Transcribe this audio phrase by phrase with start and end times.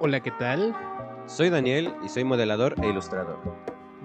[0.00, 0.74] Hola, ¿qué tal?
[1.26, 3.38] Soy Daniel y soy modelador e ilustrador.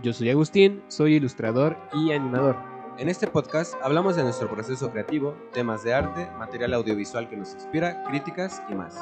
[0.02, 2.56] Yo soy Agustín, soy ilustrador y animador.
[2.98, 7.54] En este podcast hablamos de nuestro proceso creativo, temas de arte, material audiovisual que nos
[7.54, 8.98] inspira, críticas y más.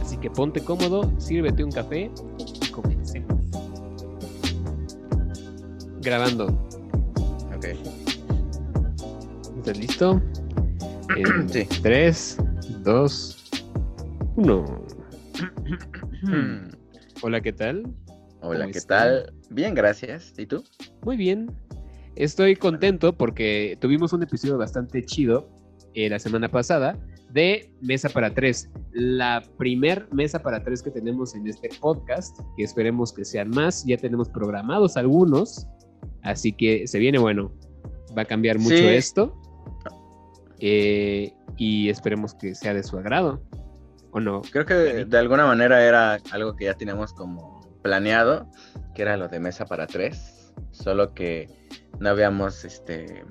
[0.00, 3.32] Así que ponte cómodo, sírvete un café y comencemos.
[6.00, 6.46] Grabando.
[7.56, 7.66] Ok.
[9.56, 10.20] ¿Estás listo?
[11.16, 11.64] En Sí.
[11.82, 12.38] 3,
[12.82, 13.50] 2,
[14.36, 14.64] 1.
[16.22, 16.68] Hmm.
[17.22, 17.84] Hola, ¿qué tal?
[18.40, 18.98] Hola, ¿Cómo ¿qué están?
[19.26, 19.34] tal?
[19.50, 20.32] Bien, gracias.
[20.38, 20.62] ¿Y tú?
[21.02, 21.50] Muy bien.
[22.16, 25.48] Estoy contento porque tuvimos un episodio bastante chido
[25.94, 26.96] eh, la semana pasada
[27.30, 28.70] de Mesa para Tres.
[28.92, 33.84] La primer Mesa para Tres que tenemos en este podcast, que esperemos que sean más.
[33.86, 35.66] Ya tenemos programados algunos,
[36.22, 37.52] así que se viene bueno.
[38.16, 38.84] Va a cambiar mucho Sí.
[38.86, 39.40] esto.
[40.60, 43.42] eh, y esperemos que sea de su agrado.
[44.14, 44.42] ¿O no?
[44.42, 48.48] Creo que de alguna manera era algo que ya teníamos como planeado,
[48.94, 51.48] que era lo de mesa para tres, solo que
[51.98, 53.24] no habíamos este,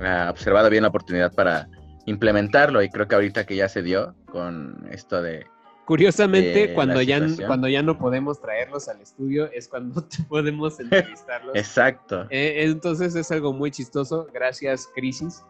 [0.00, 1.68] ah, observado bien la oportunidad para
[2.06, 5.46] implementarlo y creo que ahorita que ya se dio con esto de...
[5.84, 11.54] Curiosamente, cuando, ya, cuando ya no podemos traerlos al estudio, es cuando podemos entrevistarlos.
[11.54, 12.26] Exacto.
[12.30, 14.26] Eh, entonces es algo muy chistoso.
[14.32, 15.44] Gracias, Crisis.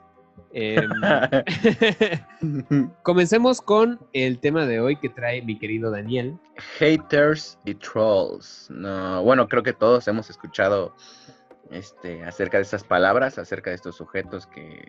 [0.57, 0.89] Em,
[3.03, 6.39] comencemos con el tema de hoy que trae mi querido Daniel.
[6.79, 8.69] Haters y trolls.
[8.71, 10.95] No, bueno, creo que todos hemos escuchado
[11.73, 14.87] este, acerca de estas palabras, acerca de estos sujetos que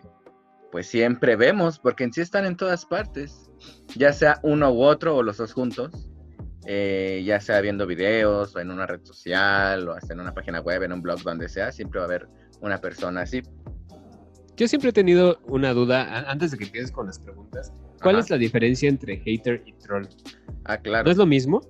[0.70, 3.50] pues siempre vemos, porque en sí están en todas partes,
[3.96, 6.10] ya sea uno u otro o los dos juntos,
[6.64, 10.60] eh, ya sea viendo videos o en una red social o hasta en una página
[10.60, 12.28] web, en un blog, donde sea, siempre va a haber
[12.60, 13.42] una persona así.
[14.56, 17.72] Yo siempre he tenido una duda, antes de que empieces con las preguntas.
[18.02, 18.24] ¿Cuál Ajá.
[18.24, 20.06] es la diferencia entre hater y troll?
[20.64, 21.04] Ah, claro.
[21.04, 21.60] ¿No es lo mismo?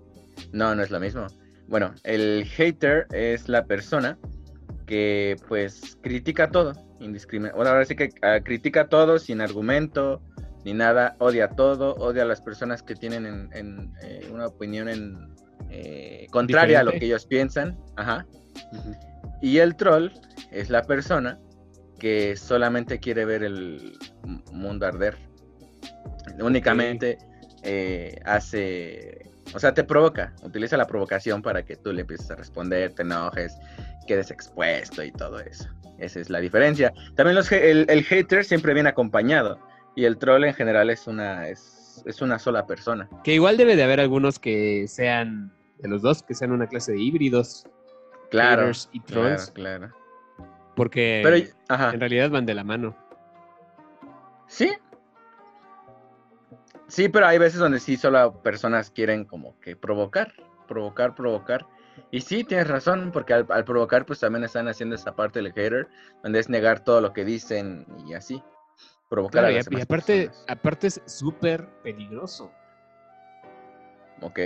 [0.52, 1.26] No, no es lo mismo.
[1.68, 4.16] Bueno, el hater es la persona
[4.86, 7.56] que pues critica todo, indiscriminadamente.
[7.56, 10.22] Bueno, ahora sí que ah, critica todo sin argumento
[10.64, 14.88] ni nada, odia todo, odia a las personas que tienen en, en, eh, una opinión
[14.88, 15.28] en,
[15.70, 17.76] eh, contraria a lo que ellos piensan.
[17.96, 18.26] Ajá.
[19.42, 20.10] Y el troll
[20.50, 21.38] es la persona
[21.98, 23.98] que solamente quiere ver el
[24.52, 25.16] mundo arder.
[26.40, 27.18] Únicamente
[27.62, 32.36] eh, hace, o sea, te provoca, utiliza la provocación para que tú le empieces a
[32.36, 33.56] responder, te enojes,
[34.06, 35.68] quedes expuesto y todo eso.
[35.98, 36.92] Esa es la diferencia.
[37.14, 39.58] También los, el, el hater siempre viene acompañado
[39.94, 43.08] y el troll en general es una, es, es una sola persona.
[43.24, 46.92] Que igual debe de haber algunos que sean de los dos, que sean una clase
[46.92, 47.64] de híbridos,
[48.30, 48.62] Claro.
[48.62, 49.94] haters y Claro, trolls, claro.
[50.76, 51.90] Porque Pero, ajá.
[51.92, 52.96] en realidad van de la mano.
[54.46, 54.72] Sí.
[56.86, 60.32] Sí, pero hay veces donde sí solo personas quieren como que provocar,
[60.68, 61.66] provocar, provocar.
[62.12, 65.52] Y sí, tienes razón, porque al, al provocar pues también están haciendo esa parte del
[65.52, 65.88] hater,
[66.22, 68.40] donde es negar todo lo que dicen y así.
[69.08, 70.44] Provocar Claro, a y, las y demás aparte, personas.
[70.48, 72.52] aparte es súper peligroso.
[74.20, 74.38] Ok.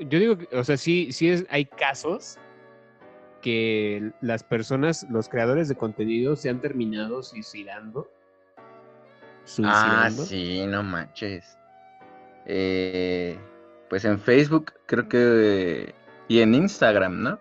[0.00, 2.38] Yo digo, que, o sea, sí, sí es, hay casos
[3.42, 8.08] que las personas, los creadores de contenido se han terminado suicidando.
[8.56, 10.22] Ah, Suicidando.
[10.24, 11.58] sí, no manches.
[12.46, 13.36] Eh,
[13.90, 15.94] pues en Facebook creo que...
[16.28, 17.38] Y en Instagram, ¿no?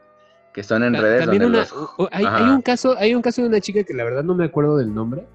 [0.53, 2.09] Que son en redes También donde una- los...
[2.11, 4.45] hay, hay un caso, hay un caso de una chica que la verdad no me
[4.45, 5.25] acuerdo del nombre,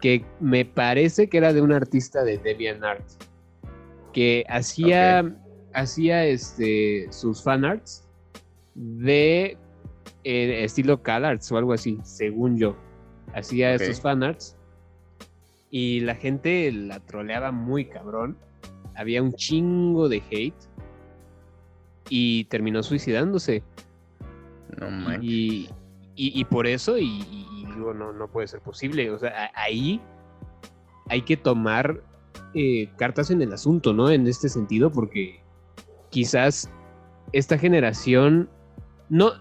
[0.00, 3.02] que me parece que era de un artista de DeviantArt,
[4.14, 5.30] que hacía,
[5.74, 8.06] hacía este, sus fanarts
[8.74, 9.58] de
[10.28, 12.76] eh, estilo CalArts o algo así, según yo.
[13.34, 13.80] Hacía Ok.
[13.82, 14.56] esos fanarts
[15.70, 18.36] y la gente la troleaba muy cabrón.
[18.96, 20.54] Había un chingo de hate
[22.08, 23.62] y terminó suicidándose.
[24.80, 25.22] No manches.
[25.22, 25.68] Y,
[26.16, 27.22] y- y por eso, y,
[27.74, 29.10] digo, no, no puede ser posible.
[29.10, 30.00] O sea, ahí
[31.08, 32.02] hay que tomar
[32.54, 34.10] eh, cartas en el asunto, ¿no?
[34.10, 35.40] En este sentido, porque
[36.10, 36.70] quizás
[37.32, 38.48] esta generación,
[39.10, 39.32] no,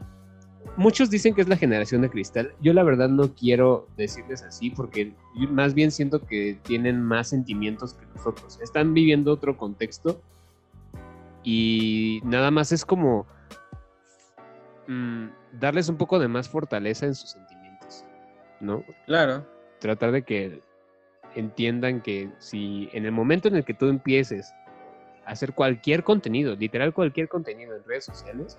[0.78, 2.54] muchos dicen que es la generación de cristal.
[2.62, 5.14] Yo la verdad no quiero decirles así, porque
[5.50, 8.60] más bien siento que tienen más sentimientos que nosotros.
[8.62, 10.22] Están viviendo otro contexto
[11.44, 13.26] y nada más es como
[14.88, 15.28] mm,
[15.60, 18.04] darles un poco de más fortaleza en sus sentimientos,
[18.60, 18.84] ¿no?
[19.06, 19.46] Claro.
[19.80, 20.62] Tratar de que
[21.36, 24.54] entiendan que si en el momento en el que tú empieces
[25.26, 28.58] a hacer cualquier contenido, literal cualquier contenido en redes sociales,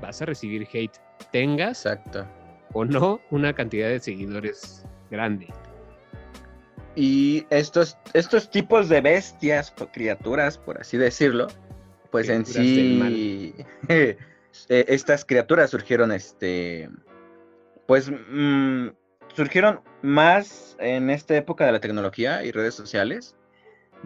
[0.00, 0.98] vas a recibir hate,
[1.32, 2.26] tengas Exacto.
[2.72, 5.48] o no una cantidad de seguidores grande.
[6.96, 11.46] Y estos, estos tipos de bestias o criaturas, por así decirlo,
[12.10, 13.54] Pues en Criaturas sí,
[13.88, 14.16] eh,
[14.68, 16.90] estas criaturas surgieron, este,
[17.86, 18.88] pues, mm,
[19.36, 23.36] surgieron más en esta época de la tecnología y redes sociales.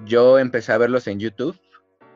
[0.04, 1.58] Yo empecé a verlos en YouTube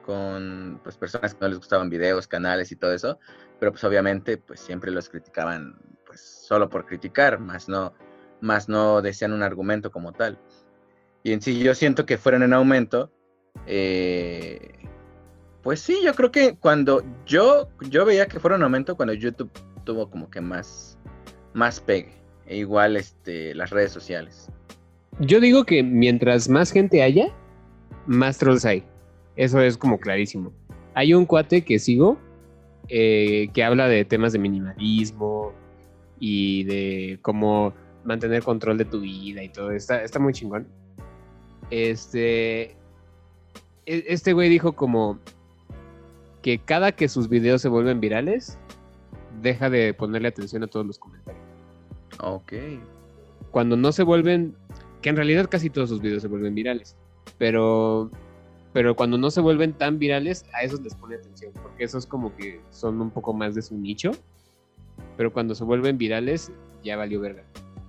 [0.09, 3.19] con pues, personas que no les gustaban videos, canales y todo eso,
[3.61, 7.93] pero pues obviamente pues siempre los criticaban pues solo por criticar, más no,
[8.41, 10.39] más no decían un argumento como tal.
[11.25, 13.13] Y en sí yo siento que fueron en aumento.
[13.67, 14.73] eh,
[15.63, 19.51] pues sí, yo creo que cuando yo, yo veía que fueron en aumento cuando YouTube
[19.85, 20.97] tuvo como que más,
[21.53, 22.15] más pegue.
[22.47, 24.49] E igual este, las redes sociales.
[25.21, 27.27] Yo digo que mientras más gente haya,
[28.07, 28.83] más trolls hay.
[29.39, 30.53] Eso es como clarísimo.
[30.95, 32.19] Hay un cuate que sigo
[32.89, 35.53] eh, que habla de temas de minimalismo
[36.19, 37.73] y de cómo
[38.05, 39.71] mantener control de tu vida y todo.
[39.71, 40.67] Está, está muy chingón.
[41.71, 42.63] Este.
[43.87, 45.19] e- Este güey dijo como
[46.43, 48.59] que cada que sus videos se vuelven virales,
[49.43, 51.43] deja de ponerle atención a todos los comentarios
[52.21, 52.53] Ok.
[53.51, 54.55] cuando no se vuelven,
[55.03, 56.97] que en realidad casi todos sus videos se vuelven virales,
[57.39, 58.11] pero,
[58.73, 62.35] pero cuando no se vuelven tan virales, a esos les pone atención, porque esos como
[62.37, 64.13] que son un poco más de su nicho,
[65.17, 67.45] pero cuando se vuelven virales, ya valió verga.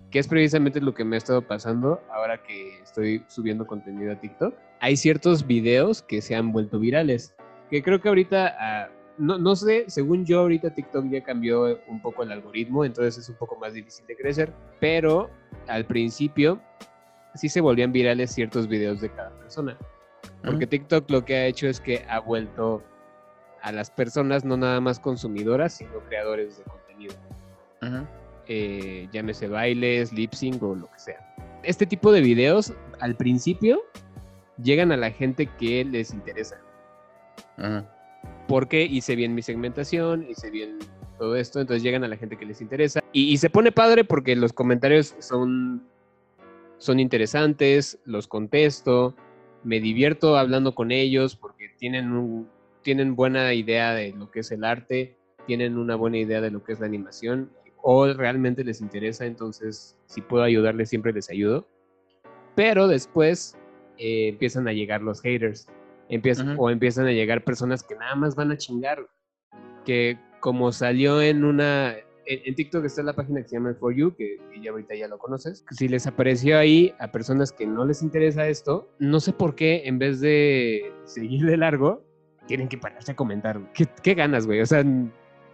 [0.10, 4.16] Que es precisamente lo que me ha estado pasando ahora que estoy subiendo contenido a
[4.20, 4.56] TikTok.
[4.80, 7.36] Hay ciertos videos que se han vuelto virales,
[7.70, 12.02] que creo que ahorita, ah, no, no sé, según yo ahorita TikTok ya cambió un
[12.02, 15.30] poco el algoritmo, entonces es un poco más difícil de crecer, pero
[15.68, 16.60] al principio
[17.36, 19.78] sí se volvían virales ciertos videos de cada persona.
[20.42, 20.70] Porque Ujú.
[20.70, 22.84] TikTok lo que ha hecho es que ha vuelto
[23.62, 27.14] a las personas no nada más consumidoras, sino creadores de contenido.
[27.82, 28.08] Ujú.
[28.48, 31.36] Eh, llámese bailes, lip sync o lo que sea.
[31.64, 33.82] Este tipo de videos al principio
[34.64, 36.60] llegan a la gente que les interesa.
[37.58, 37.86] Ujú.
[38.48, 40.80] Porque hice bien mi segmentación, hice bien
[41.18, 43.02] todo esto, entonces llegan a la gente que les interesa.
[43.12, 45.84] Y, y se pone padre porque los comentarios son,
[46.78, 49.16] son interesantes, los contesto,
[49.64, 52.50] me divierto hablando con ellos porque tienen, un-
[52.82, 56.64] tienen buena idea de lo que es el arte, tienen una buena idea de lo
[56.64, 57.52] que es la animación,
[57.82, 61.68] o realmente les interesa, entonces si puedo ayudarles siempre les ayudo.
[62.56, 63.58] Pero después
[63.98, 65.68] eh, empiezan a llegar los haters,
[66.10, 69.06] empiezan, o empiezan a llegar personas que nada más van a chingar,
[69.86, 71.96] que como salió en una,
[72.30, 75.08] en, TikTok está la página que se llama For You, que, que ya ahorita ya
[75.08, 79.34] lo conoces, si les apareció ahí a personas que no les interesa esto, no sé
[79.34, 82.04] por qué en vez de seguir de largo,
[82.48, 83.60] tienen que pararse a comentar.
[83.74, 84.62] ¿Qué, qué ganas, güey?
[84.62, 84.84] O sea,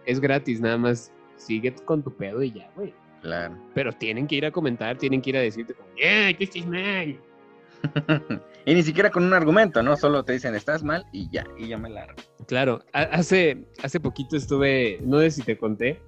[0.06, 2.94] es gratis, nada más sigue con tu pedo y ya, güey.
[3.22, 3.56] Claro.
[3.74, 6.66] Pero tienen que ir a comentar, tienen que ir a decirte como, ¡eh, tú estás
[6.66, 7.18] mal!
[8.64, 9.96] y ni siquiera con un argumento, ¿no?
[9.96, 12.16] Solo te dicen, estás mal y ya, y ya me largo.
[12.46, 16.00] Claro, ha- hace, hace poquito estuve, no sé si te conté,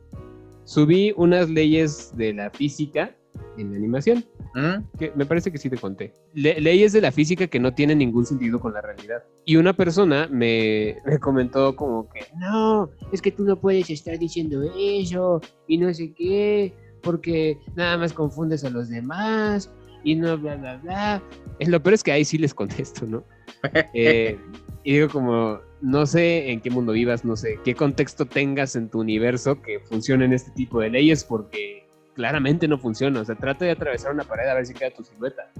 [0.68, 3.16] subí unas leyes de la física
[3.56, 4.22] en la animación,
[4.54, 4.84] Ujú.
[4.98, 6.12] que me parece que sí te conté.
[6.34, 9.22] Le- leyes de la física que no tienen ningún sentido con la realidad.
[9.46, 14.18] Y una persona me, me comentó como que, no, es que tú no puedes estar
[14.18, 19.72] diciendo eso y no sé qué, porque nada más confundes a los demás
[20.04, 21.22] y no bla, bla, bla.
[21.60, 23.24] Lo peor es que ahí sí les contesto, ¿no?
[23.94, 24.38] Eh,
[24.84, 28.88] y digo como, no sé en qué mundo vivas, no sé qué contexto tengas en
[28.88, 33.20] tu universo que funcionen este tipo de leyes, porque claramente no funciona.
[33.20, 35.50] O sea, trata de atravesar una pared a ver si queda tu silueta.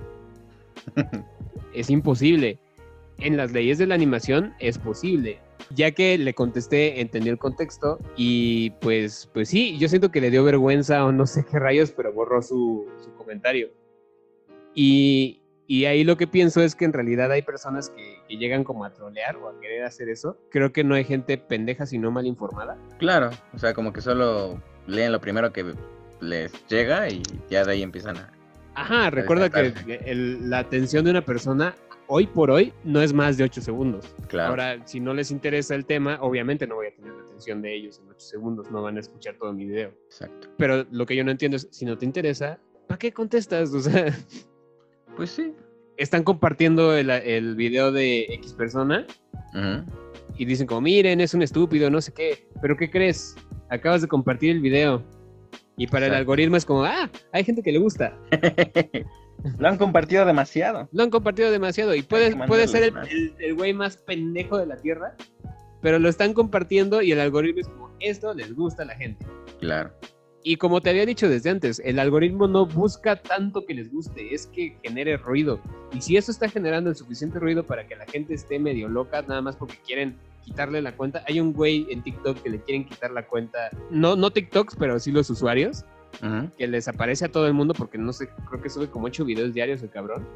[1.75, 2.59] es imposible.
[3.19, 5.39] En las leyes de la animación es posible.
[5.75, 10.31] Ya que le contesté, entendí el contexto y pues, pues sí, yo siento que le
[10.31, 13.69] dio vergüenza o no sé qué rayos, pero borró su, su comentario.
[14.75, 18.65] Y, y ahí lo que pienso es que en realidad hay personas que, que llegan
[18.65, 20.37] como a trolear o a querer hacer eso.
[20.51, 22.77] Creo que no hay gente pendeja sino mal informada.
[22.99, 25.75] Claro, o sea, como que solo leen lo primero que
[26.21, 28.33] les llega y ya de ahí empiezan a...
[28.75, 29.73] Ajá, recuerda que
[30.07, 31.75] el- la atención de una persona
[32.07, 34.15] hoy por hoy no es más de 8 segundos.
[34.29, 34.49] Claro.
[34.51, 37.75] Ahora, si no les interesa el tema, obviamente no voy a tener la atención de
[37.75, 39.91] ellos en 8 segundos, no van a escuchar todo mi video.
[40.07, 40.49] Exacto.
[40.57, 43.75] Pero lo que yo no entiendo es, si no te interesa, ¿para qué contestas?
[43.75, 44.07] O sea,
[45.19, 45.53] Pues sí.
[45.97, 49.05] están compartiendo el, el video de X persona
[49.53, 49.85] Ujú.
[50.37, 52.47] y dicen como, miren, es un estúpido, no sé qué.
[52.63, 53.35] Pero ¿qué crees?
[53.69, 55.03] Acabas de compartir el video.
[55.77, 58.17] Y para el algoritmo es como, ah, hay gente que le gusta.
[59.59, 60.89] Lo han compartido demasiado.
[60.93, 62.93] Lo han compartido demasiado y puede, puede ser
[63.41, 65.17] el güey más pendejo de la tierra,
[65.81, 69.27] pero lo están compartiendo y el algoritmo es como, esto les gusta a la gente.
[69.61, 69.93] Claro.
[70.49, 74.35] Y como te había dicho desde antes, el algoritmo no busca tanto que les guste,
[74.35, 75.61] es que genere ruido.
[75.93, 79.21] Y si eso está generando el suficiente ruido para que la gente esté medio loca,
[79.21, 81.23] nada más porque quieren quitarle la cuenta.
[81.29, 83.69] Hay un güey en TikTok que le quieren quitar la cuenta.
[83.91, 85.85] No, no TikToks, pero sí los usuarios.
[86.57, 89.27] Que les aparece a todo el mundo porque no sé, creo que sube como ocho
[89.27, 90.27] videos diarios el cabrón.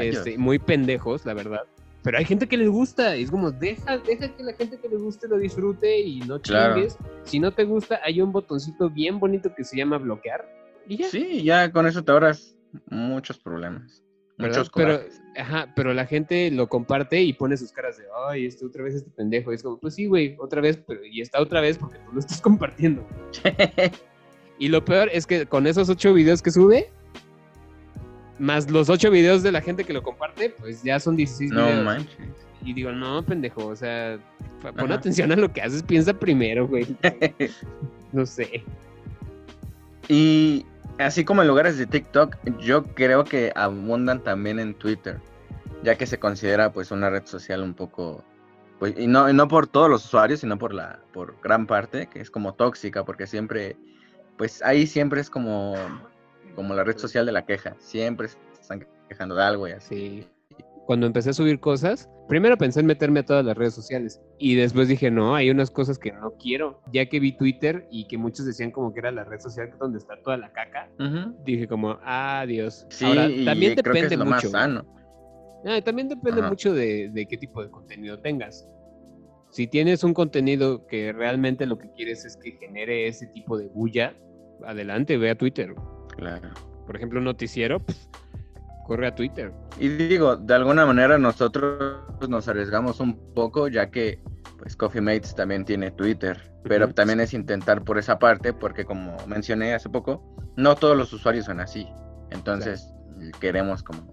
[0.00, 1.64] Este, muy pendejos, la verdad.
[2.02, 3.16] Pero hay gente que les gusta.
[3.16, 6.40] y Es como, deja, deja que la gente que le guste lo disfrute y no
[6.40, 6.74] Claro.
[6.74, 6.96] chingues.
[7.24, 10.48] Si no te gusta, hay un botoncito bien bonito que se llama bloquear.
[10.86, 11.08] Y ya.
[11.08, 12.56] Sí, ya con eso te ahorras
[12.90, 14.02] muchos problemas.
[14.38, 14.58] ¿verdad?
[14.58, 15.00] Muchos pero,
[15.36, 18.94] ajá, pero la gente lo comparte y pone sus caras de, ay, este otra vez
[18.94, 19.50] este pendejo.
[19.50, 22.12] Y es como, pues sí, güey, otra vez, pero y está otra vez porque tú
[22.12, 23.04] lo estás compartiendo.
[24.60, 26.90] Y lo peor es que con esos ocho videos que sube,
[28.38, 31.66] más los ocho videos de la gente que lo comparte, pues ya son 16 no
[31.66, 31.84] videos.
[31.84, 32.28] manches.
[32.64, 34.18] Y digo, no, pendejo, o sea,
[34.62, 34.94] pon Ajá.
[34.94, 36.86] atención a lo que haces, piensa primero, güey.
[38.12, 38.64] No sé.
[40.08, 40.64] Y
[40.98, 45.20] así como en lugares de TikTok, yo creo que abundan también en Twitter,
[45.82, 48.24] ya que se considera pues una red social un poco,
[48.78, 52.06] pues, y no, y no por todos los usuarios, sino por la, por gran parte,
[52.06, 53.76] que es como tóxica, porque siempre,
[54.38, 55.74] pues ahí siempre es como,
[56.58, 60.22] como la red social de la queja, siempre se están quejando de algo y así.
[60.22, 60.64] Sí.
[60.86, 64.56] Cuando empecé a subir cosas, primero pensé en meterme a todas las redes sociales y
[64.56, 66.80] después dije, no, hay unas cosas que no quiero.
[66.92, 69.98] Ya que vi Twitter y que muchos decían como que era la red social donde
[69.98, 70.90] está toda la caca,
[71.44, 72.86] dije como, adiós.
[72.90, 74.50] Sí, Ahora, y también creo que depende es lo mucho.
[74.50, 74.84] más sano.
[75.64, 76.48] Ah, también depende Ajá.
[76.50, 78.66] mucho de, de qué tipo de contenido tengas.
[79.50, 83.68] Si tienes un contenido que realmente lo que quieres es que genere ese tipo de
[83.68, 84.16] bulla,
[84.66, 85.72] adelante, ve a Twitter.
[86.18, 86.48] Claro.
[86.84, 87.80] Por ejemplo, un noticiero,
[88.86, 89.52] corre a Twitter.
[89.78, 94.20] Y digo, de alguna manera nosotros nos arriesgamos un poco, ya que
[94.58, 99.16] pues Coffee Mates también tiene Twitter, pero también es intentar por esa parte, porque como
[99.28, 101.86] mencioné hace poco, no todos los usuarios son así.
[102.30, 102.92] Entonces
[103.40, 104.10] queremos como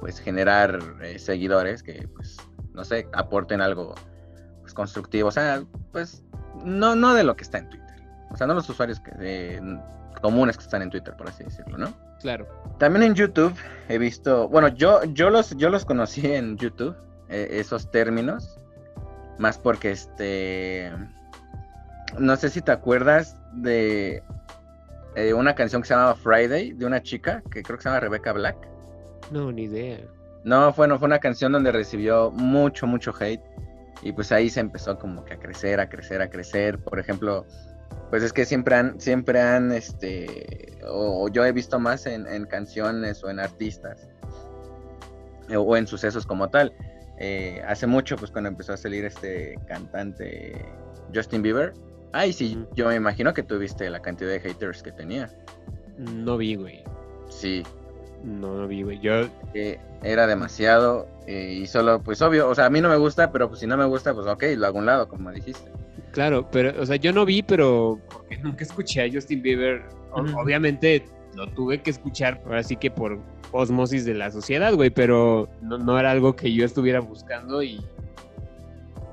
[0.00, 2.36] pues generar eh, seguidores que pues
[2.74, 3.94] no sé, aporten algo
[4.60, 6.24] pues constructivo, o sea, pues
[6.62, 7.88] no no de lo que está en Twitter.
[8.30, 9.60] O sea, no los usuarios que, eh,
[10.20, 11.92] comunes que están en Twitter, por así decirlo, ¿no?
[12.20, 12.46] Claro.
[12.78, 13.54] También en YouTube
[13.88, 16.96] he visto, bueno, yo, yo, los, yo los conocí en YouTube,
[17.28, 18.58] eh, esos términos,
[19.38, 20.90] más porque este,
[22.18, 24.22] no sé si te acuerdas de
[25.14, 28.00] eh, una canción que se llamaba Friday, de una chica, que creo que se llama
[28.00, 28.56] Rebecca Black.
[29.30, 29.98] No, ni idea.
[30.44, 33.42] No, fue, no, fue una canción donde recibió mucho, mucho hate.
[34.02, 36.78] Y pues ahí se empezó como que a crecer, a crecer, a crecer.
[36.78, 37.44] Por ejemplo,
[38.10, 42.26] pues es que siempre han, siempre han, este, o, o yo he visto más en,
[42.26, 44.08] en canciones o en artistas,
[45.48, 46.72] eh, o en sucesos como tal.
[47.18, 50.64] Eh, hace mucho, pues cuando empezó a salir este cantante
[51.14, 51.74] Justin Bieber,
[52.12, 55.28] ay, sí, yo me imagino que tuviste la cantidad de haters que tenía.
[55.96, 56.84] No vi, güey.
[57.28, 57.62] Sí,
[58.22, 59.00] No, no vi, güey.
[59.00, 62.96] Yo, que era demasiado eh, y solo, pues obvio, o sea, a mí no me
[62.96, 65.30] gusta, pero pues si no me gusta, pues ok, lo hago a un lado, como
[65.32, 65.70] dijiste.
[66.12, 69.82] Claro, pero, o sea, yo no vi, pero porque nunca escuché a Justin Bieber.
[70.12, 73.18] Obviamente lo tuve que escuchar, ahora sí que por
[73.52, 77.80] osmosis de la sociedad, güey, pero no, no era algo que yo estuviera buscando y,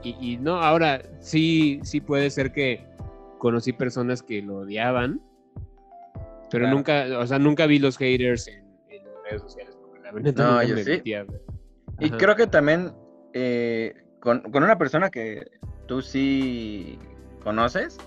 [0.04, 2.84] y, y no, ahora sí, sí puede ser que
[3.38, 5.22] conocí personas que lo odiaban,
[6.50, 6.76] pero Claro.
[6.78, 9.76] nunca, o sea, nunca vi los haters en, en redes sociales.
[9.82, 10.90] porque la verdad No, yo me sí.
[10.92, 11.26] metía.
[12.00, 12.92] Y creo que también
[13.34, 15.46] eh, con, con una persona que
[15.88, 16.98] tú sí
[17.44, 17.98] conoces,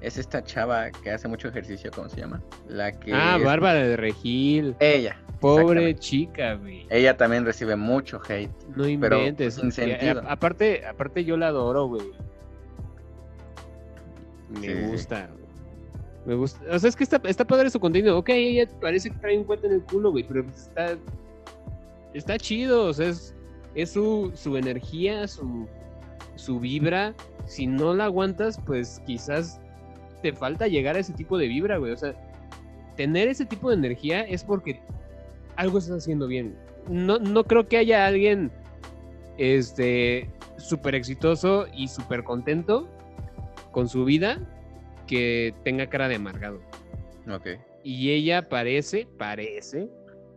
[0.00, 2.42] es esta chava que hace mucho ejercicio, ¿cómo se llama?
[2.68, 3.12] La que...
[3.14, 4.74] Ah, es- Bárbara de Regil.
[4.80, 5.16] Ella.
[5.40, 6.86] Pobre chica, güey.
[6.88, 8.50] Ella también recibe mucho hate.
[8.76, 9.54] No pero inventes.
[9.54, 10.22] sin Y a- sentido.
[10.28, 12.10] aparte, aparte yo la adoro, güey.
[14.50, 15.26] Me Sí, gusta.
[15.32, 15.42] güey.
[16.26, 16.60] Me gusta.
[16.70, 18.16] O sea, es que está, está padre su contenido.
[18.18, 20.96] Ok, ella parece que trae un cuento en el culo, güey, pero pues está.
[22.14, 22.84] Está chido.
[22.86, 23.34] O sea, es,
[23.74, 25.66] es su, su energía, su,
[26.36, 27.14] su vibra.
[27.46, 29.60] Si no la aguantas, pues quizás
[30.22, 31.92] te falta llegar a ese tipo de vibra, güey.
[31.92, 32.14] O sea,
[32.96, 34.80] tener ese tipo de energía es porque
[35.56, 36.56] algo estás haciendo bien.
[36.88, 38.50] No, no creo que haya alguien
[39.38, 42.88] este súper exitoso y súper contento
[43.72, 44.38] con su vida
[45.06, 46.60] que tenga cara de amargado.
[47.30, 47.48] Ok.
[47.82, 49.88] Y ella parece, parece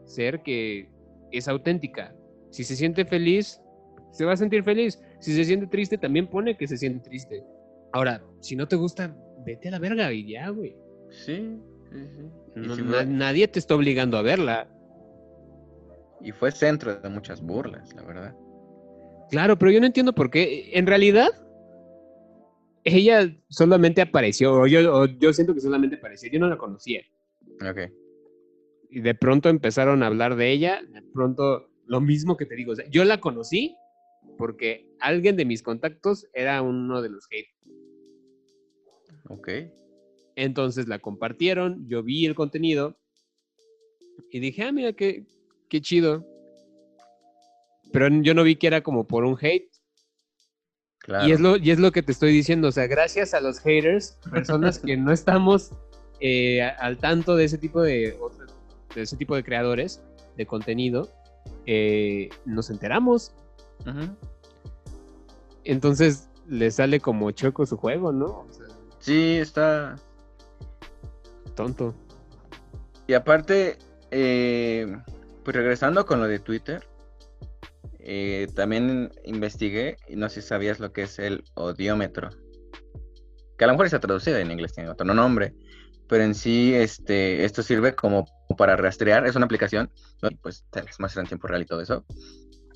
[0.06, 0.90] ser que
[1.32, 2.14] es auténtica.
[2.50, 3.62] Si se siente feliz,
[4.12, 5.02] se va a sentir feliz.
[5.20, 7.44] Si se siente triste, también pone que se siente triste.
[7.94, 10.76] Ahora, si no te gusta, vete a la verga y ya, güey.
[11.10, 11.58] Sí,
[11.92, 12.22] sí, sí.
[12.56, 14.68] Y, No- sí na- fue, nadie te está obligando a verla.
[16.22, 18.36] y fue centro de muchas burlas, la verdad.
[19.30, 20.72] Claro, pero yo no entiendo por qué.
[20.74, 21.28] En realidad,
[22.84, 27.02] ella solamente apareció, o yo, o yo siento que solamente apareció, yo no la conocía.
[27.62, 27.92] Ok.
[28.90, 32.72] Y de pronto empezaron a hablar de ella, de pronto lo mismo que te digo,
[32.72, 33.76] o sea, yo la conocí
[34.38, 37.50] porque alguien de mis contactos era uno de los hate.
[39.30, 39.50] Ok.
[40.36, 42.98] Entonces la compartieron, yo vi el contenido
[44.30, 45.26] y dije, ah, mira, qué,
[45.70, 46.26] qué chido.
[47.92, 49.70] Pero yo no vi que era como por un hate.
[51.00, 51.28] Claro.
[51.28, 53.60] Y, es lo, y es lo que te estoy diciendo, o sea, gracias a los
[53.60, 55.72] haters, personas que no estamos
[56.20, 58.18] eh, al tanto de ese tipo de,
[58.96, 60.02] de ese tipo de creadores
[60.36, 61.10] de contenido,
[61.66, 63.34] eh, nos enteramos.
[65.64, 68.26] Entonces le sale como choco su juego, ¿no?
[68.26, 68.66] O sea,
[69.00, 69.96] Sí, está.
[71.56, 71.94] tonto.
[73.08, 73.78] Y aparte,
[74.10, 74.98] eh,
[75.44, 76.88] pues regresando con lo de Twitter,
[78.00, 82.30] eh, también investigué y no sé si sabías lo que es el odiómetro.
[83.58, 85.54] Que a lo mejor está traducido en inglés, tiene otro nombre.
[86.08, 88.26] Pero en sí, este, esto sirve como
[88.58, 89.26] para rastrear.
[89.26, 89.92] Es una aplicación,
[90.42, 92.06] pues te las muestra en tiempo real y todo eso.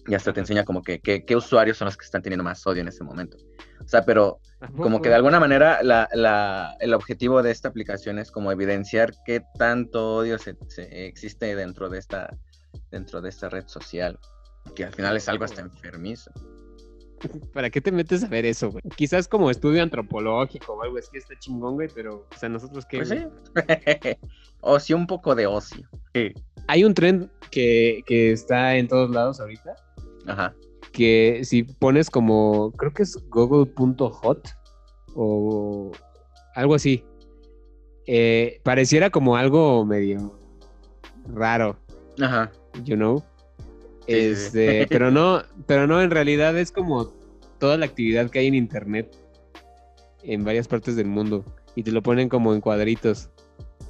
[0.09, 2.65] Y hasta te enseña como que que- qué usuarios son los que están teniendo más
[2.67, 3.37] odio en este momento.
[3.79, 7.69] O sea, pero ¿A como que de alguna manera la, la- el objetivo de esta
[7.69, 12.35] aplicación es como evidenciar qué tanto odio se, se- existe dentro de esta
[12.91, 14.19] dentro de esta red social
[14.75, 16.31] que al final es algo hasta enfermizo
[17.53, 18.81] ¿Para qué te metes a ver eso, güey?
[18.95, 22.97] Quizás como estudio antropológico o algo así está chingón, güey, pero, o sea, nosotros qué.
[22.97, 23.27] pues sí
[24.61, 26.33] ocio un poco de ocio Sí.
[26.67, 29.75] Hay un trend que, que está en todos lados ahorita,
[30.29, 30.55] ajá
[30.91, 34.49] que si pones como, creo que es google.hot
[35.15, 35.91] o
[36.55, 37.03] algo así,
[38.07, 40.37] eh, pareciera como algo medio
[41.33, 41.77] raro,
[42.21, 42.51] ajá
[42.83, 43.23] you know.
[44.07, 47.13] Este, pero no, pero no, en realidad es como
[47.59, 49.15] toda la actividad que hay en internet
[50.23, 51.45] en varias partes del mundo
[51.75, 53.29] y te lo ponen como en cuadritos.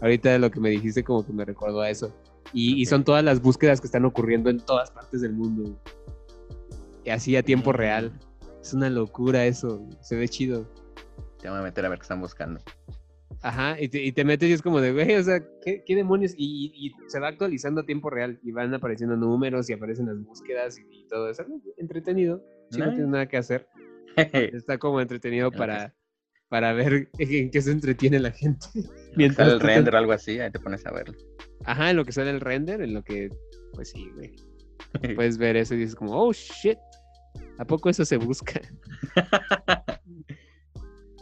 [0.02, 2.14] Ahorita lo que me dijiste como que me recordó a eso.
[2.52, 5.80] Y, son todas las búsquedas que están ocurriendo en todas partes del mundo.
[7.12, 8.12] Así a tiempo real.
[8.62, 9.88] Es una locura eso.
[10.02, 10.72] Se ve chido.
[11.42, 12.60] te voy a meter a ver qué están buscando
[13.42, 15.96] Ajá, y te, y te metes y es como de, güey, o sea, ¿qué, qué
[15.96, 16.34] demonios?
[16.36, 20.08] Y, y- y se va actualizando a tiempo real y van apareciendo números y aparecen
[20.08, 21.46] las búsquedas y, todo eso.
[21.78, 22.44] Entretenido.
[22.70, 22.96] Si no Nice.
[22.98, 23.68] tienes nada que hacer,
[24.54, 25.96] está como entretenido para,
[26.50, 28.68] para ver en qué se entretiene la gente.
[29.16, 31.18] Mientras el tú te- render o algo así ahí te pones a verlo
[31.66, 33.30] Ajá, en lo que sale el render, en lo que,
[33.74, 34.36] pues sí, güey.
[35.16, 36.78] Puedes ver eso y dices como, oh, shit.
[37.60, 38.60] ¿A poco eso se busca?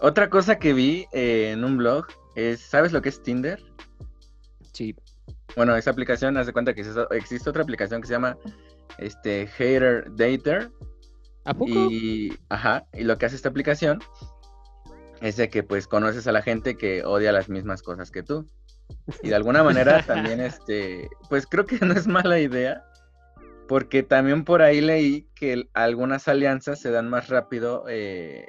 [0.02, 3.60] otra cosa que vi eh, en un blog es sabes lo que es Tinder
[4.78, 4.96] Sí.
[5.56, 8.38] Bueno, esa aplicación, haz de cuenta que existe, existe otra aplicación que se llama
[9.00, 10.70] este, Hater Dater.
[11.46, 11.72] ¿A poco?
[11.72, 14.00] Y, ajá, y lo que hace esta aplicación
[15.22, 18.46] es de que pues conoces a la gente que odia las mismas cosas que tú.
[19.24, 22.84] Y de alguna manera también, este, pues creo que no es mala idea,
[23.68, 28.46] porque también por ahí leí que algunas alianzas se dan más rápido eh,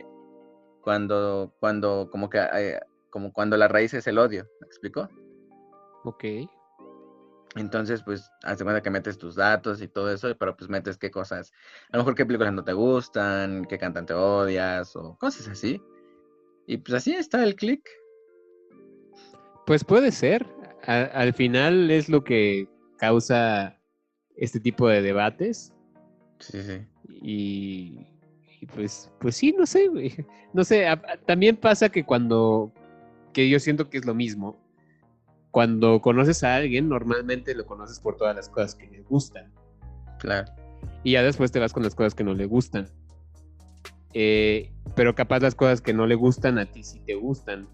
[0.83, 5.09] cuando, cuando, como que, eh, como cuando la raíz es el odio, ¿me explico?
[6.05, 6.25] Ok.
[7.57, 10.99] Entonces, pues, haz de cuenta que metes tus datos y todo eso, pero pues metes
[10.99, 11.51] qué cosas,
[11.91, 15.83] a lo mejor qué películas no te gustan, qué cantante odias o cosas así.
[16.67, 17.89] Y pues así está el click.
[19.67, 20.47] Pues puede ser.
[20.87, 23.78] A- al final es lo que causa
[24.39, 25.73] este tipo de debates.
[26.39, 26.79] Sí, sí.
[27.21, 28.07] Y,
[28.61, 30.15] y pues, pues sí, no sé, güey.
[30.55, 32.73] No sé, a- a- también pasa que cuando,
[33.35, 34.57] que yo siento que es lo mismo,
[35.51, 39.53] cuando conoces a alguien, normalmente lo conoces por todas las cosas que le gustan.
[40.19, 40.51] Claro.
[41.05, 42.89] Y ya después te vas con las cosas que no le gustan.
[44.15, 47.69] Eh, pero capaz las cosas que no le gustan a ti sí te gustan.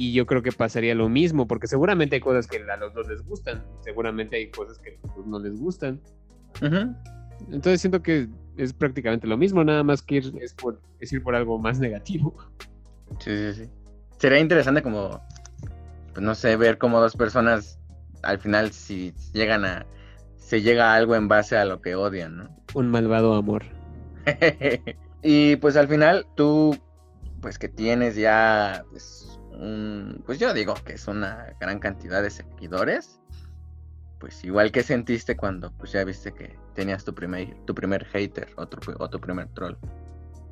[0.00, 3.08] Y yo creo que pasaría lo mismo, porque seguramente hay cosas que a los dos
[3.08, 6.00] les gustan, seguramente hay cosas que a los dos no les gustan.
[7.50, 11.20] Entonces siento que es prácticamente lo mismo, nada más que ir, es, por, es ir
[11.20, 12.32] por algo más negativo.
[13.18, 13.70] Sí, sí, sí.
[14.18, 15.20] Sería interesante como,
[16.12, 17.80] pues no sé, ver cómo dos personas
[18.22, 19.84] al final si llegan a,
[20.36, 22.56] se llega a algo en base a lo que odian, ¿no?
[22.74, 23.64] Un malvado amor.
[25.22, 26.78] y pues al final tú,
[27.40, 32.30] pues que tienes ya, pues, un, pues yo digo que es una gran cantidad de
[32.30, 33.20] seguidores,
[34.20, 38.48] pues igual que sentiste cuando pues ya viste que tenías tu primer, tu primer hater
[38.56, 39.74] o tu, o tu primer troll.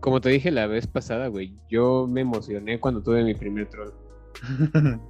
[0.00, 3.92] Como te dije la vez pasada, güey, yo me emocioné cuando tuve mi primer troll.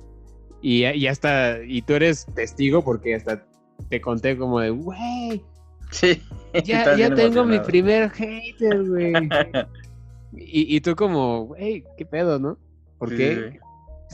[0.63, 3.47] Y, y hasta, y tú eres testigo porque hasta
[3.91, 5.45] te conté como de, güey,
[5.91, 6.23] sí.
[6.65, 9.13] ya, ya tengo mi primer hater, güey.
[10.33, 12.59] y, y tú como, güey, ¿qué pedo, no?
[12.99, 13.51] ¿Por Sí, qué?
[13.53, 13.59] sí,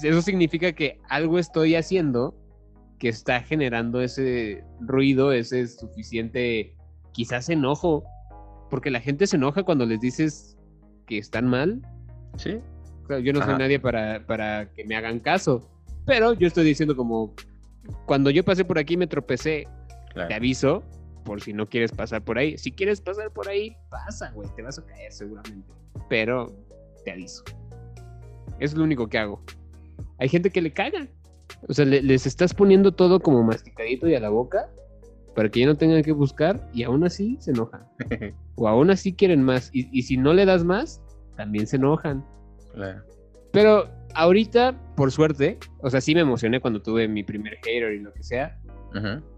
[0.00, 2.34] Eso significa que algo estoy haciendo
[2.98, 6.76] que está generando ese ruido, ese suficiente,
[7.12, 8.04] quizás enojo
[8.70, 10.56] porque la gente se enoja cuando les dices
[11.06, 11.82] que están mal.
[12.36, 12.58] Sí.
[13.04, 13.58] O sea, yo no soy Ajá.
[13.58, 15.68] nadie para, para que me hagan caso,
[16.06, 17.34] pero yo estoy diciendo como,
[18.06, 19.66] cuando yo pasé por aquí me tropecé,
[20.14, 20.82] te aviso
[21.24, 22.56] por si no quieres pasar por ahí.
[22.56, 25.70] Si quieres pasar por ahí, pasa, güey, te vas a caer seguramente,
[26.08, 26.46] pero
[27.04, 27.44] te aviso.
[28.58, 29.42] Es lo único que hago.
[30.18, 31.08] Hay gente que le caga.
[31.68, 34.68] O sea, le- les estás poniendo todo como masticadito y a la boca
[35.34, 37.84] para que ya no tengan que buscar y aún así se enojan.
[38.54, 39.70] O aún así quieren más.
[39.72, 41.00] Y, y si no le das más,
[41.36, 42.22] también se enojan.
[42.74, 43.02] Claro.
[43.50, 48.00] Pero ahorita, por suerte, o sea, sí me emocioné cuando tuve mi primer hater y
[48.00, 48.58] lo que sea.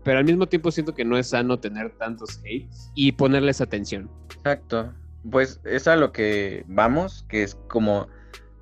[0.02, 4.10] Pero al mismo tiempo siento que no es sano tener tantos hates y ponerles atención.
[4.36, 4.92] Exacto.
[5.30, 8.08] Pues es a lo que vamos, que es como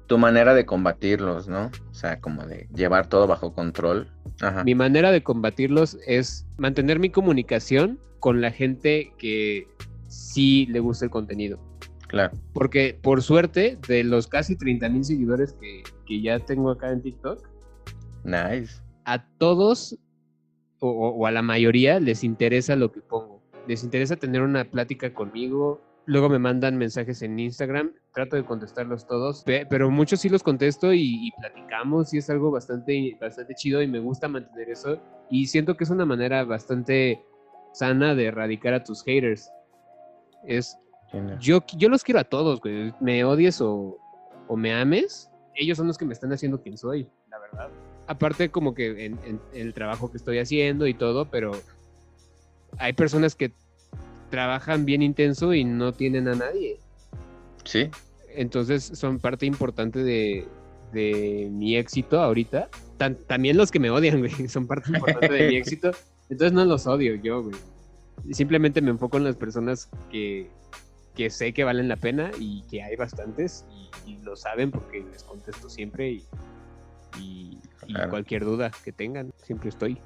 [0.06, 1.70] tu manera de combatirlos, ¿no?
[1.90, 4.08] O sea, como de llevar todo bajo control.
[4.40, 4.64] Ajá.
[4.64, 9.66] Mi manera de combatirlos es mantener mi comunicación con la gente que
[10.08, 11.58] sí le gusta el contenido.
[12.08, 12.36] Claro.
[12.52, 17.00] Porque por suerte, de los casi 30 mil seguidores que, que ya tengo acá en
[17.02, 17.48] TikTok,
[18.24, 18.82] Nice.
[19.04, 19.98] a todos
[20.78, 23.42] o, o- o a la mayoría les interesa lo que pongo.
[23.66, 25.80] Les interesa tener una plática conmigo.
[26.04, 27.92] Luego me mandan mensajes en Instagram.
[28.12, 32.28] Trato de contestarlos todos, pe- pero muchos sí los contesto y, y platicamos y es
[32.28, 35.00] algo bastante, bastante chido y me gusta mantener eso.
[35.30, 37.22] Y siento que es una manera bastante
[37.72, 39.50] sana de erradicar a tus haters.
[40.44, 40.76] Es
[41.40, 42.92] yo, yo los quiero a todos, güey.
[43.00, 43.96] Me odies o,
[44.48, 45.30] o me ames.
[45.54, 47.68] Ellos son los que me están haciendo quien soy, la verdad.
[48.08, 51.52] Aparte, como que en, en el trabajo que estoy haciendo y todo, pero
[52.78, 53.52] hay personas que
[54.32, 56.80] trabajan bien intenso y no tienen a nadie.
[57.64, 57.90] Sí.
[58.34, 60.48] Entonces son parte importante de,
[60.94, 62.70] de mi éxito ahorita.
[62.96, 65.90] Tan- también los que me odian, güey, son parte importante de mi éxito.
[66.30, 67.54] Entonces no los odio yo, güey.
[68.30, 70.48] Simplemente me enfoco en las personas que,
[71.14, 73.66] que sé que valen la pena y que hay bastantes
[74.06, 76.24] y, y lo saben porque les contesto siempre y,
[77.20, 78.08] y- y Claro.
[78.10, 79.98] cualquier duda que tengan, siempre estoy.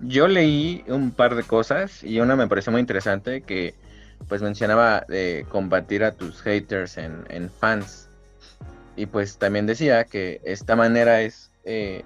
[0.00, 3.74] Yo leí un par de cosas y una me pareció muy interesante que
[4.28, 8.08] pues mencionaba de combatir a tus haters en, en fans.
[8.96, 12.04] Y pues también decía que esta manera es, eh,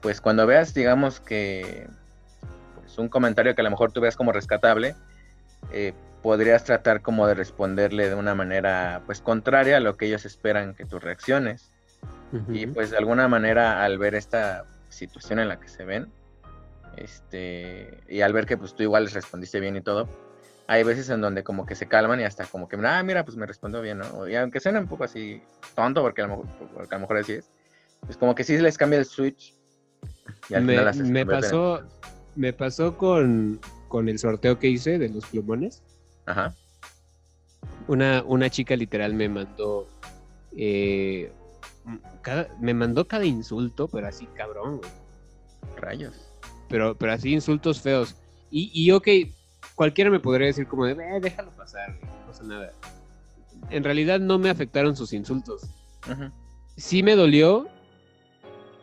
[0.00, 1.86] pues cuando veas, digamos que
[2.74, 4.94] pues, un comentario que a lo mejor tú veas como rescatable,
[5.72, 10.24] eh, podrías tratar como de responderle de una manera pues contraria a lo que ellos
[10.24, 11.70] esperan que tú reacciones.
[12.48, 16.10] Y pues de alguna manera al ver esta situación en la que se ven,
[16.96, 20.08] este, y al ver que pues tú igual les respondiste bien y todo,
[20.66, 23.36] hay veces en donde como que se calman y hasta como que, ah, mira, pues
[23.36, 24.28] me respondió bien, ¿no?
[24.28, 25.42] Y aunque suene un poco así
[25.74, 27.50] tonto, porque a lo mejor, porque a lo mejor así es,
[28.02, 29.54] pues como que sí les cambia el switch.
[30.48, 31.82] Y al Me- final las me en- pasó-
[32.34, 35.82] Me pasó con, con el sorteo que hice de los plumones.
[36.26, 36.54] Ajá,
[37.88, 39.86] Una, una chica literal me mandó.
[40.56, 41.32] eh,
[42.22, 44.90] cada- me mandó cada insulto, pero así cabrón, güey.
[45.76, 46.31] rayos.
[46.72, 48.16] Pero, pero así insultos feos.
[48.50, 49.06] Y, y ok,
[49.74, 52.72] cualquiera me podría decir como de, "Eh, déjalo pasar, no pasa nada.
[53.68, 55.60] En realidad no me afectaron sus insultos.
[56.78, 57.68] Sí me dolió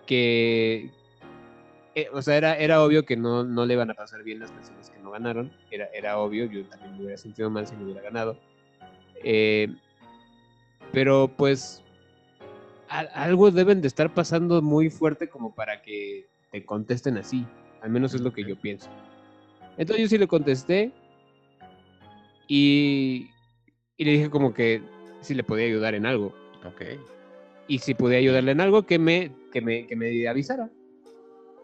[0.05, 0.91] que.
[1.95, 4.51] eh, o sea, era, era obvio que no, no le iban a pasar bien las
[4.51, 5.51] personas que no ganaron.
[5.71, 8.39] Era, era obvio, yo también me hubiera sentido mal si no hubiera ganado.
[9.23, 9.67] Eh,
[10.91, 11.81] pero pues
[12.87, 17.45] a- algo deben de estar pasando muy fuerte como para que te contesten así.
[17.81, 18.89] Al menos es lo que yo pienso.
[19.77, 20.91] Entonces yo sí le contesté
[22.47, 23.29] y,
[23.97, 24.81] y le dije como que
[25.21, 26.33] si le podía ayudar en algo.
[26.65, 26.81] Ok,
[27.67, 30.69] Y si podía ayudarle en algo, que me, que me, que me avisara.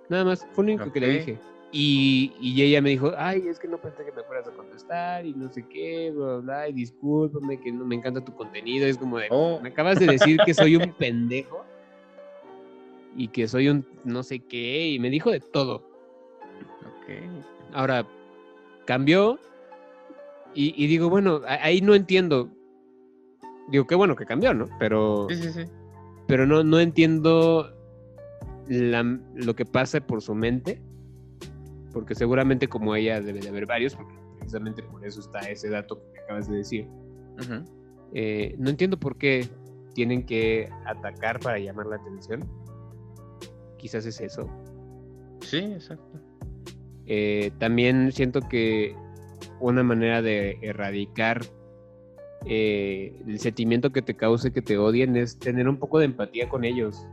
[0.08, 1.38] Nada más, fue lo único que le dije.
[1.71, 5.25] Y, y ella me dijo, ay, es que no pensé que me fueras a contestar
[5.25, 8.88] y no sé qué, bla, bla, bla, y discúlpame que no me encanta tu contenido.
[8.88, 9.60] Es como de, Oh.
[9.62, 11.65] me acabas de decir que soy un pendejo
[13.17, 15.84] y que soy un no sé qué, y me dijo de todo.
[17.06, 17.74] Ok.
[17.74, 18.06] Ahora,
[18.86, 19.39] cambió
[20.54, 22.50] y, y digo, bueno, ahí no entiendo.
[23.70, 24.68] Digo, qué bueno que cambió, ¿no?
[24.80, 25.65] Pero Sí, sí, sí.
[26.28, 27.72] pero no, no entiendo
[28.68, 30.82] la- lo que pasa por su mente,
[31.91, 36.02] porque seguramente como ella debe de haber varios, porque precisamente por eso está ese dato
[36.13, 36.88] que acabas de decir.
[38.13, 39.48] Eh, no entiendo por qué
[39.94, 42.41] tienen que atacar para llamar la atención.
[43.78, 44.48] Quizás es eso.
[45.41, 46.20] Sí, exacto.
[47.08, 48.96] Eh, también siento que
[49.60, 51.41] una manera de erradicar
[52.46, 56.50] eh, el sentimiento que te cause que te odien es tener un poco de empatía
[56.50, 57.08] con ellos.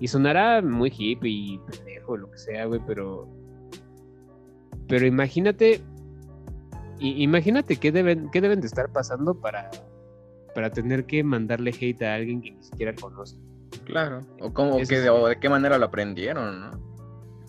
[0.00, 3.28] Y sonará muy hippie y pendejo, lo que sea, güey, pero.
[4.88, 5.80] Pero imagínate
[6.98, 9.70] imagínate qué deben, qué deben de estar pasando para,
[10.54, 13.36] para tener que mandarle hate a alguien que ni siquiera conoce.
[13.84, 14.20] Claro.
[14.40, 14.94] O, cómo, que, sí.
[15.08, 16.95] o de qué manera lo aprendieron, ¿no?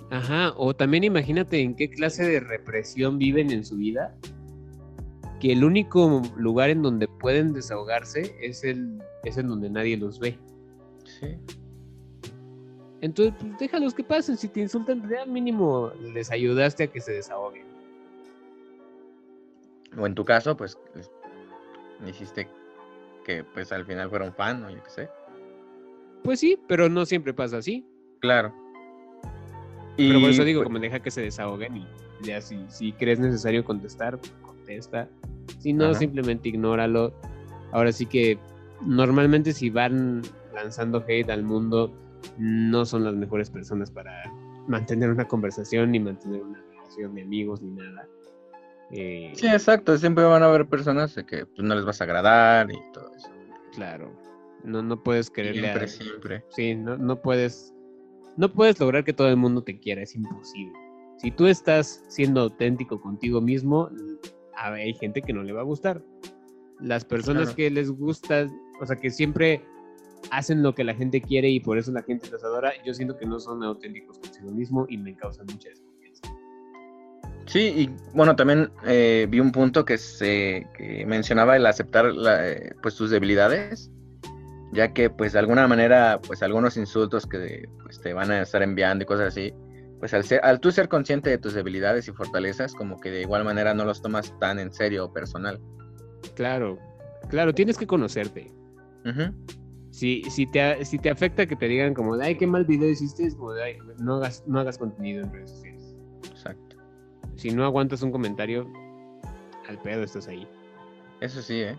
[0.09, 4.15] Ajá, o también imagínate en qué clase de represión viven en su vida,
[5.39, 10.19] que el único lugar en donde pueden desahogarse es el es en donde nadie los
[10.19, 10.37] ve.
[11.03, 11.37] Sí.
[13.01, 17.13] Entonces, pues déjalos que pasen, si te insultan, ya mínimo les ayudaste a que se
[17.13, 17.67] desahoguen.
[19.97, 20.77] O en tu caso, pues,
[22.07, 22.47] hiciste
[23.23, 25.09] que pues al final fuera un fan, o yo qué sé.
[26.23, 27.85] Pues sí, pero no siempre pasa así.
[28.19, 28.53] Claro.
[29.97, 31.87] Pero por eso digo, pues, como deja que se desahoguen y
[32.21, 35.09] ya si, si crees necesario contestar, contesta.
[35.59, 35.95] Si no, Ajá.
[35.95, 37.13] simplemente ignóralo.
[37.71, 38.37] Ahora sí que
[38.85, 40.21] normalmente si van
[40.53, 41.91] lanzando hate al mundo,
[42.37, 44.11] no son las mejores personas para
[44.67, 48.07] mantener una conversación ni mantener una relación de amigos ni nada.
[48.91, 49.97] Eh, Sí, exacto.
[49.97, 53.29] Siempre van a haber personas que pues, no les vas a agradar y todo eso.
[53.73, 54.11] Claro.
[54.63, 56.45] No, no puedes quererle a- Siempre, siempre.
[56.49, 57.73] Sí, no, no puedes.
[58.37, 60.73] No puedes lograr que todo el mundo te quiera, es imposible.
[61.17, 63.89] Si tú estás siendo auténtico contigo mismo,
[64.55, 66.01] hay gente que no le va a gustar.
[66.79, 67.55] Las personas Claro.
[67.55, 68.47] que les gusta,
[68.79, 69.63] o sea, que siempre
[70.31, 73.17] hacen lo que la gente quiere y por eso la gente los adora, yo siento
[73.17, 76.21] que no son auténticos consigo mismo y me causan mucha desconfianza.
[77.45, 82.47] Sí, y bueno, también eh, vi un punto que se que mencionaba el aceptar la,
[82.49, 83.89] eh, pues tus debilidades,
[84.71, 88.61] ya que pues de alguna manera pues algunos insultos que pues, te van a estar
[88.61, 89.53] enviando y cosas así,
[89.99, 93.21] pues al, ser, al tú ser consciente de tus debilidades y fortalezas, como que de
[93.21, 95.59] igual manera no los tomas tan en serio o personal.
[96.35, 96.77] Claro,
[97.29, 98.51] claro, tienes que conocerte.
[99.05, 99.33] Ujú,
[99.89, 103.27] Si, si, te, si te afecta que te digan como, ay, qué mal video hiciste,
[103.35, 105.95] como, de, "Ay, no hagas, no hagas contenido en redes sociales.
[106.29, 106.75] Exacto.
[107.35, 108.67] Si no aguantas un comentario,
[109.67, 110.47] al pedo estás ahí.
[111.21, 111.75] Eso sí, ¿eh?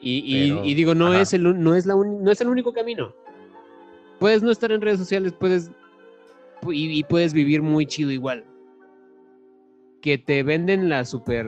[0.00, 1.20] Y, y- Pero, y digo, no ajá.
[1.22, 3.12] es, el, no, es la no es el único camino.
[4.18, 5.70] Puedes no estar en redes sociales, puedes
[6.62, 8.44] pu- y, y puedes vivir muy chido igual.
[10.00, 11.46] Que te venden la super,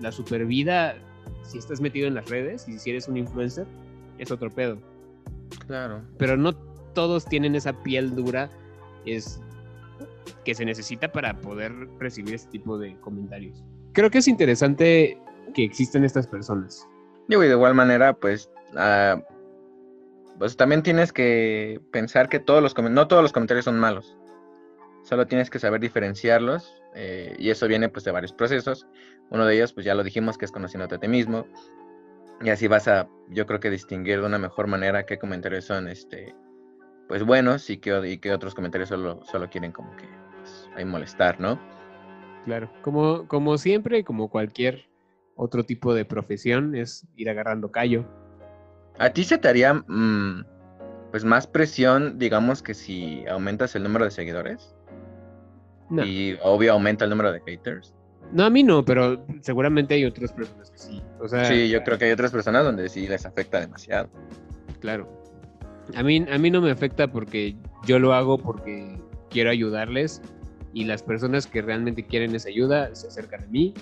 [0.00, 0.96] la super vida
[1.42, 3.66] si estás metido en las redes y si eres un influencer,
[4.18, 4.78] es otro pedo.
[5.66, 6.02] Claro.
[6.16, 6.54] Pero no
[6.94, 8.48] todos tienen esa piel dura
[9.04, 9.40] es,
[10.44, 13.62] que se necesita para poder recibir este tipo de comentarios.
[13.92, 15.18] Creo que es interesante
[15.54, 16.86] que existen estas personas.
[17.30, 19.22] Digo, y de igual manera, pues, ah,
[20.40, 24.18] pues también tienes que pensar que todos los no todos los comentarios son malos.
[25.04, 28.88] Solo tienes que saber diferenciarlos eh, y eso viene pues de varios procesos.
[29.30, 31.46] Uno de ellos, pues ya lo dijimos, que es conociéndote a ti mismo.
[32.40, 35.86] Y así vas a, yo creo que distinguir de una mejor manera qué comentarios son,
[35.86, 36.34] este,
[37.06, 40.84] pues buenos y qué, y qué otros comentarios solo, solo quieren como que, pues, ahí
[40.84, 41.60] molestar, ¿no?
[42.44, 44.89] Claro, como, como siempre, como cualquier
[45.42, 48.04] otro tipo de profesión, es ir agarrando callo.
[48.98, 50.44] ¿A ti se te haría mm,
[51.10, 54.74] pues más presión, digamos, que si aumentas el número de seguidores?
[55.88, 57.94] No, Y obvio aumenta el número de haters.
[58.32, 61.02] no, a mí no, pero seguramente hay otras personas que sí.
[61.20, 64.08] O sea, Sí, yo creo que hay otras personas donde sí les afecta demasiado.
[64.80, 65.08] Claro.
[65.96, 69.00] A mí, a mí no me afecta porque yo lo hago porque
[69.30, 70.20] quiero ayudarles
[70.74, 73.74] y las personas que realmente quieren esa ayuda se acercan a mí.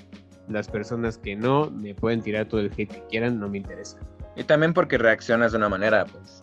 [0.49, 3.99] Las personas que no me pueden tirar todo el hate que quieran, no me interesa.
[4.37, 6.43] Y también porque reaccionas de una manera, pues,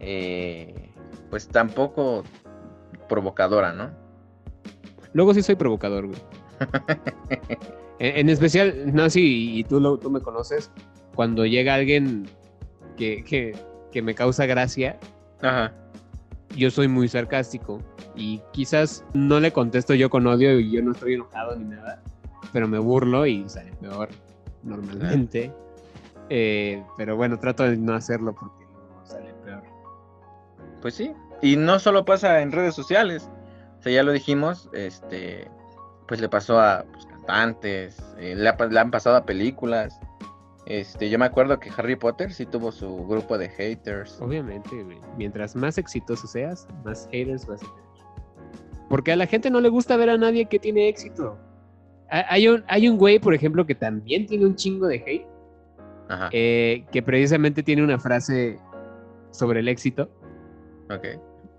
[0.00, 0.90] eh,
[1.30, 2.22] pues tampoco
[3.08, 3.90] provocadora, ¿no?
[5.14, 6.18] Luego sí soy provocador, güey.
[7.98, 10.70] en, en especial, Nancy, y tú, lo, tú me conoces,
[11.14, 12.26] cuando llega alguien
[12.96, 13.56] que, que,
[13.92, 14.98] que me causa gracia,
[15.40, 15.72] Ajá.
[16.56, 17.80] yo soy muy sarcástico
[18.14, 22.02] y quizás no le contesto yo con odio y yo no estoy enojado ni nada,
[22.54, 24.08] pero me burlo y sale peor
[24.62, 25.52] normalmente.
[26.30, 28.64] Eh, pero bueno, trato de no hacerlo porque
[29.04, 29.62] sale peor.
[30.80, 31.12] Pues sí.
[31.42, 33.28] Y no solo pasa en redes sociales.
[33.78, 35.50] O sea, ya lo dijimos, este,
[36.08, 40.00] pues le pasó a pues, cantantes, eh, le, ha pa- le han pasado a películas.
[40.64, 44.18] Este, yo me acuerdo que Harry Potter sí tuvo su grupo de haters.
[44.22, 47.84] Obviamente, güey, mientras más exitoso seas, más haters vas a tener.
[48.88, 51.36] Porque a la gente no le gusta ver a nadie que tiene éxito.
[52.10, 55.26] Ha- Hay un, hay un güey, por ejemplo, que también tiene un chingo de hate,
[56.08, 56.28] Ajá.
[56.32, 58.58] eh, que precisamente tiene una frase
[59.30, 60.10] sobre el éxito.
[60.90, 61.06] Ok.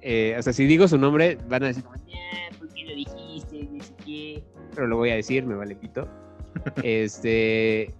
[0.01, 2.19] Eh, o sea, si digo su nombre, van a decir, como, "Ñe,
[2.59, 3.67] ¿por qué lo dijiste?
[3.71, 4.43] Ni sé qué".
[4.75, 6.07] Pero lo voy a decir, me vale pito.
[6.83, 7.93] este.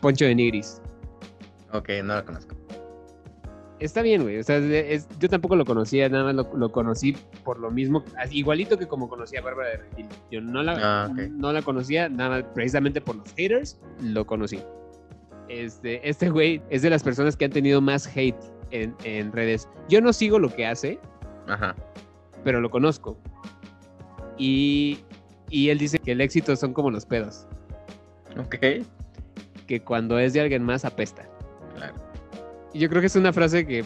[0.00, 0.82] Poncho de Nigris.
[1.72, 2.53] Ok, no lo conozco.
[3.80, 4.38] Está bien, güey.
[4.38, 8.02] O sea, es- yo tampoco lo conocía, nada más lo, lo conocí por lo mismo,
[8.30, 10.06] igualito que como conocía a Bárbara de Regil.
[10.30, 14.60] Yo no la, Ah, no la conocía, nada más precisamente por los haters, lo conocí.
[15.48, 18.34] Este, este güey es de las personas que han tenido más hate
[18.70, 19.68] en, en redes.
[19.88, 20.98] Yo no sigo lo que hace,
[21.46, 21.74] Ajá.
[22.42, 23.18] pero lo conozco.
[24.38, 24.98] Y,
[25.50, 27.46] y él dice que el éxito son como los pedos,
[28.38, 28.56] Ok.
[29.66, 31.28] que cuando es de alguien más apesta.
[32.74, 33.84] Yo creo que es una frase que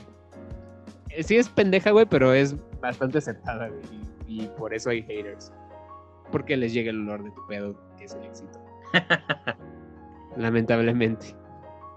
[1.11, 3.83] eh, sí es pendeja, güey, pero es bastante aceptada, güey.
[4.27, 5.53] Y, y por eso hay haters.
[6.33, 8.59] Porque les llega el olor de tu pedo, que es el éxito.
[10.37, 11.35] Lamentablemente.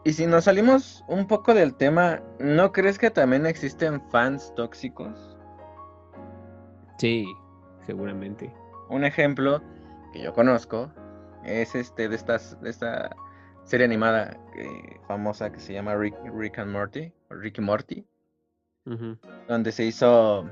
[0.04, 5.38] Y si nos salimos un poco del tema, ¿no crees que también existen fans tóxicos?
[6.98, 7.26] Sí,
[7.86, 8.52] seguramente.
[8.90, 9.62] Un ejemplo
[10.12, 10.92] que yo conozco
[11.46, 13.16] es este de estas de esta
[13.64, 18.06] serie animada eh, famosa que se llama Rick, Rick and Morty, o Ricky Morty,
[19.48, 20.50] donde se hizo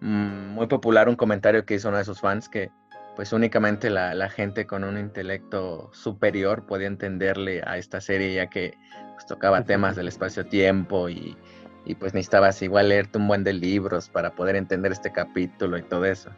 [0.00, 2.70] mm, muy popular un comentario que hizo uno de sus fans que
[3.16, 8.48] pues únicamente la, la gente con un intelecto superior podía entenderle a esta serie ya
[8.48, 8.74] que
[9.14, 11.36] pues, tocaba temas del espacio-tiempo y,
[11.84, 15.82] y, pues necesitabas igual leerte un buen de libros para poder entender este capítulo y
[15.82, 16.30] todo eso.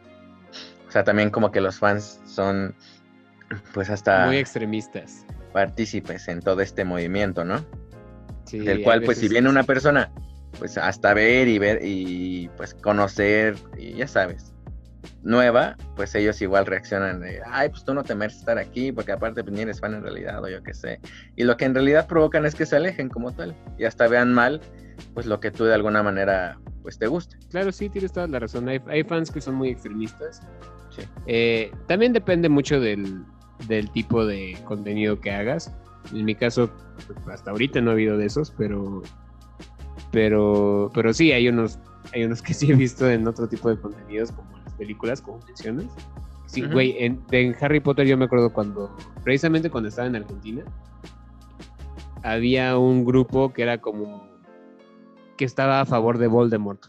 [0.87, 2.75] O sea, también como que los fans son
[3.73, 5.25] pues hasta Muy extremistas.
[5.57, 7.65] Partícipes en todo este movimiento, ¿no?
[8.45, 10.11] Sí, del cual pues si viene una persona
[10.59, 14.53] pues hasta ver y ver y pues conocer y ya sabes
[15.23, 19.11] nueva pues ellos igual reaccionan de ay pues tú no te mereces estar aquí porque
[19.11, 20.99] aparte pues ni eres fan en realidad o yo qué sé
[21.35, 24.31] y lo que en realidad provocan es que se alejen como tal y hasta vean
[24.31, 24.61] mal
[25.15, 28.39] pues lo que tú de alguna manera pues te guste Claro, sí, tienes toda la
[28.39, 28.69] razón.
[28.69, 30.41] Hay, hay fans que son muy extremistas.
[30.95, 31.01] Sí.
[31.25, 33.25] Eh, también depende mucho del,
[33.67, 35.73] del tipo de contenido que hagas.
[36.13, 36.69] En mi caso,
[37.07, 39.01] pues, hasta ahorita no ha habido de esos, pero,
[40.11, 41.79] pero, pero sí, hay unos,
[42.13, 45.39] hay unos que sí he visto en otro tipo de contenidos, como las películas, como
[45.45, 45.87] mencionas.
[46.45, 50.63] Sí, güey, en, en Harry Potter yo me acuerdo cuando, precisamente cuando estaba en Argentina,
[52.23, 54.25] había un grupo que era como,
[55.35, 56.85] que estaba a favor de Voldemort.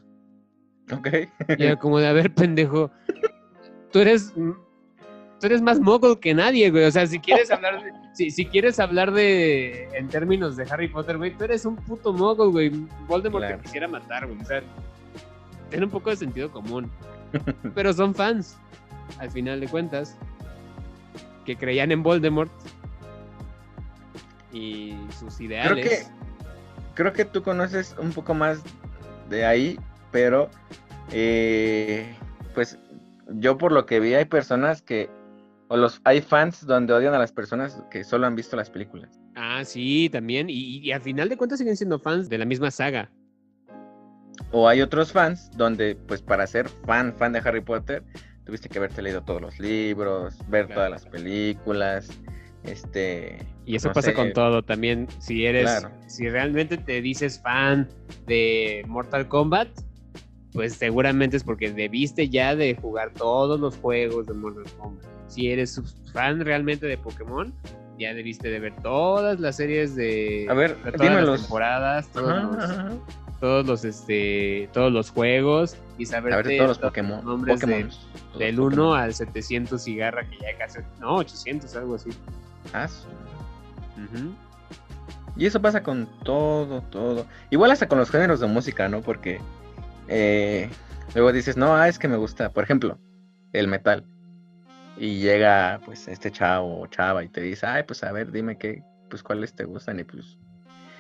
[0.93, 1.09] ok
[1.59, 2.93] Y era como de, a ver, pendejo,
[3.91, 4.33] tú eres,
[5.41, 6.85] tú eres más mogul que nadie, güey.
[6.85, 10.89] O sea, si quieres hablar de, si, si quieres hablar de, en términos de Harry
[10.89, 12.71] Potter, güey, tú eres un puto mogul, güey.
[13.07, 13.57] Voldemort Claro.
[13.59, 14.41] te quisiera matar, güey.
[14.41, 14.63] O sea,
[15.71, 16.91] tiene un poco de sentido común.
[17.75, 18.57] Pero son fans,
[19.19, 20.17] al final de cuentas,
[21.45, 22.51] que creían en Voldemort
[24.53, 25.89] y sus ideales.
[25.89, 26.19] que-
[26.95, 28.61] creo que tú conoces un poco más
[29.29, 29.79] de ahí,
[30.11, 30.49] pero
[31.13, 32.15] eh,
[32.55, 32.79] pues
[33.29, 35.09] yo por lo que vi hay personas que,
[35.69, 39.21] o los hay fans donde odian a las personas que solo han visto las películas.
[39.37, 40.49] Ah, sí, también.
[40.51, 43.11] Y, y al final de cuentas siguen siendo fans de la misma saga.
[44.51, 48.03] O hay otros fans donde pues para ser fan, fan de Harry Potter,
[48.45, 50.79] tuviste que haberte leído todos los libros, ver Claro.
[50.81, 52.09] todas las películas,
[52.65, 53.39] este...
[53.67, 55.07] Y eso no pasa sé, con todo también.
[55.19, 55.91] Si eres, Claro.
[56.07, 57.87] si realmente te dices fan
[58.27, 59.69] de Mortal Kombat,
[60.55, 65.05] pues seguramente es porque debiste ya de jugar todos los juegos de Mortal Kombat.
[65.29, 65.81] Si eres
[66.13, 67.53] fan realmente de Pokémon,
[67.99, 72.31] ya debiste de ver todas las series de A ver, todas las los- temporadas, todos
[72.31, 72.89] Ajá, los, ajá.
[73.41, 77.25] todos los este todos los juegos y saber todos los Pokémon.
[77.25, 77.91] nombres de- Pokémon.
[77.91, 78.99] Todos del los 1 Pokémon.
[79.01, 82.11] al 700 cigarra que ya casi no 800 algo así.
[82.73, 82.89] Ah.
[85.37, 87.27] Y eso pasa con todo, todo.
[87.51, 89.03] Igual hasta con los géneros de música, ¿no?
[89.03, 89.41] Porque
[90.09, 90.69] eh,
[91.15, 92.99] luego dices, no, ah, es que me gusta, por ejemplo,
[93.53, 94.05] el metal.
[94.99, 98.59] Y llega, pues, este chavo o chava y te dice, ay, pues, a ver, dime
[98.59, 100.01] qué, pues, cuáles te gustan.
[100.01, 100.37] Y pues,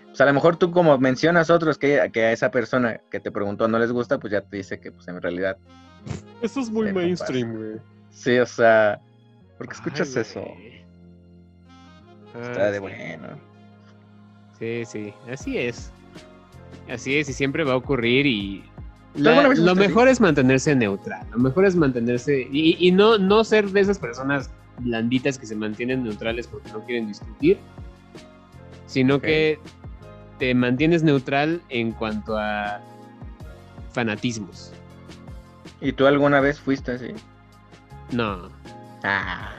[0.06, 3.30] pues a lo mejor tú como mencionas otros que, que a esa persona que te
[3.32, 5.56] preguntó no les gusta, pues ya te dice que, pues, en realidad,
[6.42, 7.30] Eso es Sí, compas.
[7.30, 7.76] güey.
[8.10, 9.00] sí, o sea,
[9.58, 10.40] ¿por qué escuchas Ay, eso?
[10.42, 10.84] güey.
[12.40, 12.80] Está Ah, de sí.
[12.80, 13.28] bueno.
[14.58, 15.92] Sí, sí, así es.
[16.88, 18.64] Así es, y siempre va a ocurrir y...
[19.18, 22.90] ¿Tú la- alguna vez lo mejor es mantenerse neutral, lo mejor es mantenerse y, y
[22.92, 27.58] no, no ser de esas personas blanditas que se mantienen neutrales porque no quieren discutir,
[28.86, 29.58] sino que
[30.38, 32.80] te mantienes neutral en cuanto a
[33.92, 34.72] fanatismos.
[35.80, 37.08] ¿Y tú alguna vez fuiste así?
[38.12, 38.48] No,
[39.04, 39.52] Ah,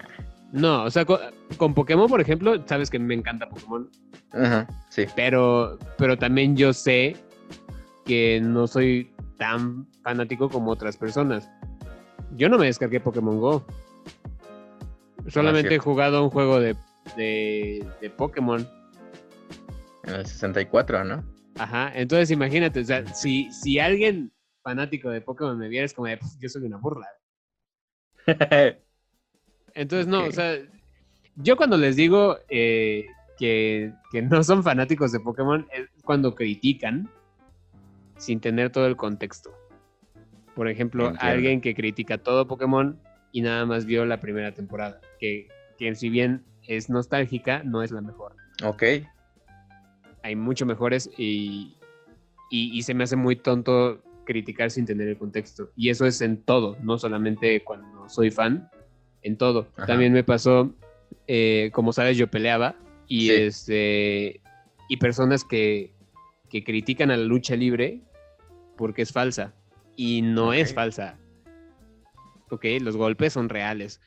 [0.52, 1.20] no, o sea, con,
[1.58, 3.90] con Pokémon, por ejemplo, sabes que me encanta Pokémon,
[4.34, 5.06] ajá, sí.
[5.16, 7.16] pero, pero también yo sé
[8.06, 11.50] que no soy tan fanático como otras personas.
[12.36, 13.66] Yo no me descargué Pokémon Go.
[15.28, 16.76] Solamente he jugado un juego de,
[17.16, 18.68] de, de Pokémon.
[20.04, 21.24] En el 64, ¿no?
[21.58, 24.32] Ajá, entonces imagínate, o sea, si, si alguien
[24.62, 27.08] fanático de Pokémon me viera, es como, de, "Pues, yo soy una burla.
[29.74, 30.58] Entonces, no, o sea,
[31.36, 33.06] yo cuando les digo eh,
[33.38, 37.10] que, que no son fanáticos de Pokémon, es cuando critican
[38.20, 39.50] sin tener todo el contexto.
[40.56, 41.26] Por ejemplo, Entiendo.
[41.32, 43.00] alguien que critica todo Pokémon
[43.32, 45.48] y nada más vio la primera temporada, que,
[45.80, 48.36] que si bien es nostálgica, no es la mejor.
[48.64, 48.84] ok.
[50.22, 51.78] Hay mucho mejores y,
[52.52, 55.72] y, y se me hace muy tonto criticar sin tener el contexto.
[55.78, 58.70] Y eso es en todo, no solamente cuando soy fan,
[59.24, 59.70] en todo.
[59.78, 59.86] Ajá.
[59.88, 60.76] También me pasó,
[61.28, 62.76] eh, como sabes, yo peleaba
[63.08, 63.32] y, Sí.
[63.34, 64.42] este,
[64.90, 65.94] y personas que,
[66.50, 68.02] que critican a la lucha libre
[68.80, 69.54] porque es falsa.
[69.98, 71.18] Y no es falsa.
[72.50, 74.00] Ok, los golpes son reales.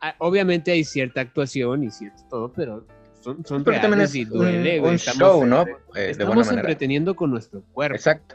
[0.00, 2.84] Ah, Obviamente hay cierta actuación y cierto todo, pero
[3.20, 4.90] son, son Pero también reales es y un, duele, güey.
[4.90, 5.62] un Estamos show, ¿no?
[5.94, 7.94] Eh, Estamos entreteniendo con nuestro cuerpo.
[7.94, 8.34] Exacto.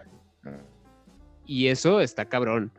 [1.45, 2.71] Y eso está cabrón.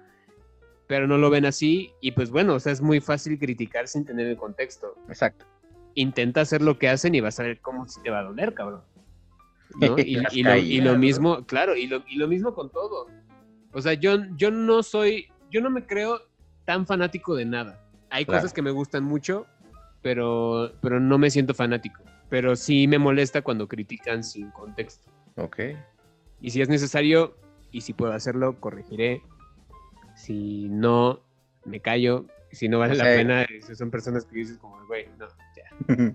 [0.86, 1.92] Pero no lo ven así.
[2.00, 4.96] Y pues bueno, o sea, es muy fácil criticar sin tener el contexto.
[5.08, 5.44] Exacto.
[5.94, 8.54] Intenta hacer lo que hacen y vas a ver cómo se te va a doler,
[8.54, 8.82] cabrón.
[9.76, 9.96] ¿No?
[9.98, 13.06] Y, lo, mismo, claro, y lo, y lo mismo con todo.
[13.72, 16.20] O sea, yo, yo no soy, yo no me creo
[16.64, 17.80] tan fanático de nada.
[18.10, 18.40] Hay Claro.
[18.40, 19.46] cosas que me gustan mucho,
[20.02, 22.02] pero, pero no me siento fanático.
[22.28, 25.10] Pero sí me molesta cuando critican sin contexto.
[25.36, 25.58] Ok.
[26.40, 27.36] Y si es necesario,
[27.70, 29.22] y si puedo hacerlo, corregiré.
[30.14, 31.20] Si no,
[31.64, 32.26] me callo.
[32.52, 36.14] Si no vale O la pena, son personas que dices como, güey, no, ya.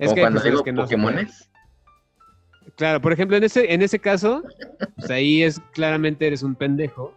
[0.00, 0.82] Es que cuando digo que no.
[0.82, 1.50] Pokémones.
[2.78, 4.42] Claro, por ejemplo, en ese, en ese caso,
[4.96, 7.12] pues ahí es claramente eres un pendejo.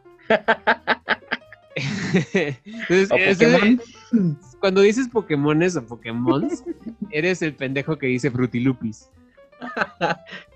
[1.75, 3.81] Entonces, ese- Pokémon.
[4.59, 6.63] cuando dices Pokémones o Pokémons,
[7.11, 9.09] eres el pendejo que dice Frutilupis.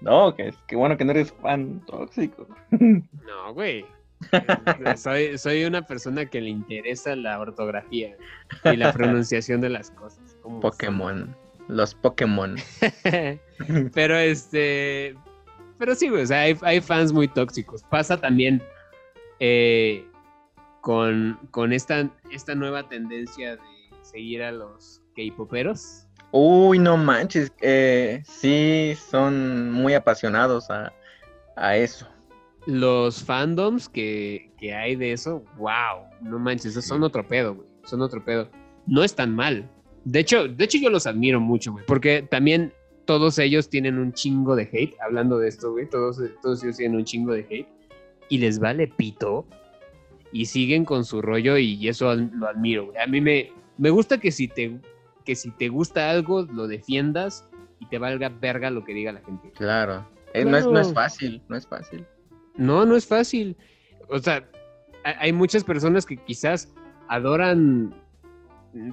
[0.02, 2.48] No, que, que bueno que no eres fan tóxico.
[2.72, 3.86] No, güey.
[4.98, 8.16] soy, soy una persona que le interesa la ortografía
[8.64, 10.36] y la pronunciación de las cosas.
[10.42, 10.60] son.
[11.68, 12.56] Los Pokémon.
[13.94, 15.16] pero este.
[15.78, 17.84] Pero sí, güey, o sea, hay, hay fans muy tóxicos.
[17.84, 18.64] Pasa también
[19.40, 20.08] eh,
[20.82, 23.62] con, con esta, esta nueva tendencia de
[24.02, 26.08] seguir a los K-poperos.
[26.32, 27.52] Uy, no manches.
[27.62, 30.94] eh, sí, son muy apasionados a,
[31.56, 32.08] a eso.
[32.66, 37.68] Los fandoms que, que hay de eso, wow, no manches, son otro pedo, güey.
[37.84, 38.50] Son otro pedo.
[38.88, 39.70] No es tan mal.
[40.06, 41.86] De hecho, de hecho yo los admiro mucho, güey.
[41.86, 42.72] Porque también
[43.06, 44.96] todos ellos tienen un chingo de hate.
[45.02, 45.90] Hablando de esto, güey.
[45.90, 47.68] Todos, todos ellos tienen un chingo de hate.
[48.30, 49.46] Y les vale pito.
[50.32, 52.98] Y siguen con su rollo y eso lo admiro, güey.
[52.98, 54.80] A mí me, me gusta que si, te,
[55.24, 57.48] que si te gusta algo, lo defiendas
[57.80, 59.52] y te valga verga lo que diga la gente.
[59.52, 60.08] Claro.
[60.34, 62.06] Eh, no, es, no es fácil, no es fácil.
[62.58, 63.56] No, no es fácil.
[64.10, 64.46] O sea,
[65.06, 66.74] ha- hay muchas personas que quizás
[67.08, 67.96] adoran,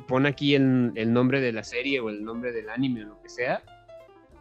[0.06, 3.22] pon aquí el, el nombre de la serie o el nombre del anime o lo
[3.22, 3.62] que sea,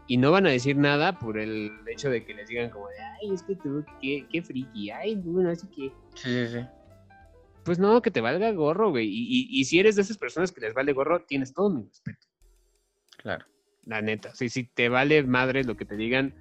[0.07, 2.95] y no van a decir nada por el hecho de que les digan como de,
[2.99, 5.91] ay, es que tú, qué, qué friki, ay, no, no sé qué.
[6.15, 6.65] Sí, sí, sí.
[7.63, 9.07] Pues no, que te valga gorro, güey.
[9.07, 11.83] Y, y- y si eres de esas personas que les vale gorro, tienes todo mi
[11.83, 12.27] respeto,
[13.17, 13.45] Claro.
[13.85, 14.33] la neta.
[14.35, 16.33] Sí, si te vale madre lo que te digan,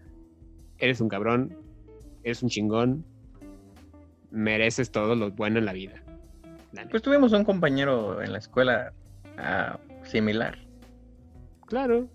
[0.78, 1.56] eres un cabrón,
[2.24, 3.04] eres un chingón,
[4.30, 6.02] mereces todo lo bueno en la vida.
[6.90, 8.92] Pues tuvimos un compañero en la escuela
[9.38, 10.58] ah, similar.
[11.66, 12.08] claro.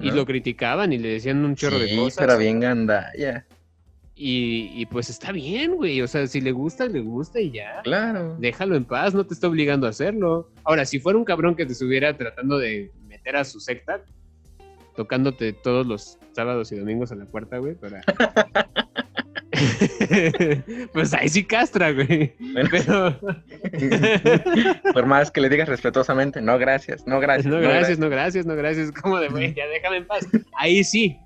[0.00, 2.18] Y lo criticaban y le decían un chorro de Sí, cosas.
[2.18, 3.46] pero bien gandalla.
[4.16, 6.02] Y, y pues está bien, güey.
[6.02, 7.80] O sea, si le gusta, le gusta y ya.
[7.84, 8.36] Claro.
[8.40, 10.50] Déjalo en paz, no te está obligando a hacerlo.
[10.64, 14.00] Ahora, si fuera un cabrón que te estuviera tratando de meter a su secta,
[14.96, 18.02] tocándote todos los sábados y domingos a la puerta, güey, para.
[20.92, 22.34] pues ahí sí castra, güey.
[22.52, 23.20] Bueno, Pero.
[24.92, 27.46] Por más que le digas respetuosamente, no gracias, no gracias.
[27.52, 28.92] no, gracias, no, gracias, no, gracias.
[28.92, 30.26] Como de, güey, ya déjame en paz.
[30.58, 31.16] Ahí sí.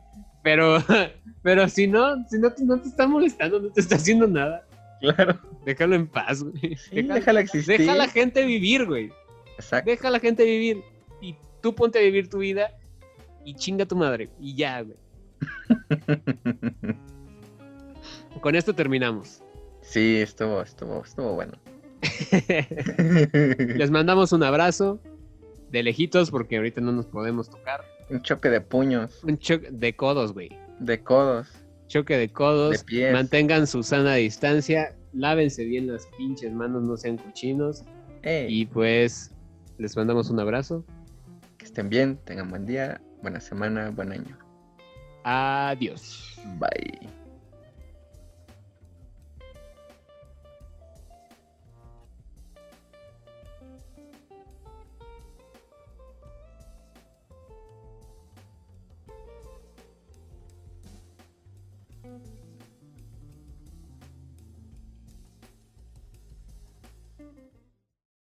[0.43, 0.79] Pero,
[1.43, 4.65] pero si no, si no, te- no te está molestando, no te está haciendo nada,
[5.01, 5.39] Claro.
[5.65, 6.77] déjalo en paz, güey.
[6.77, 7.79] Sí, Deja- déjala existir.
[7.79, 9.11] deja a la gente vivir, güey.
[9.57, 9.91] Exacto.
[9.91, 10.83] Deja a la gente vivir.
[11.21, 12.71] Y tú ponte a vivir tu vida
[13.45, 14.29] y chinga a tu madre.
[14.41, 14.97] Y ya, güey.
[18.41, 19.43] Con esto terminamos.
[19.83, 21.53] Sí, estuvo, estuvo, estuvo bueno.
[23.77, 25.01] Les mandamos un abrazo
[25.71, 27.85] de lejitos porque ahorita no nos podemos tocar.
[28.11, 30.51] Un choque de puños, Un choque de codos, güey.
[30.79, 31.49] de codos.
[31.89, 32.79] Choque de codos.
[32.79, 33.13] De pies.
[33.13, 34.95] Mantengan su sana distancia.
[35.13, 37.83] Lávense bien las pinches manos, no sean cochinos.
[38.23, 39.33] Ey, Y pues
[39.79, 40.85] les mandamos un abrazo.
[41.57, 44.39] que estén bien, tengan buen día, buena semana, buen año.
[45.25, 46.39] Adiós.
[46.59, 47.18] Bye.